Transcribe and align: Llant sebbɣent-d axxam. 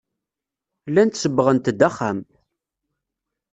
Llant 0.89 1.19
sebbɣent-d 1.21 1.79
axxam. 1.87 2.19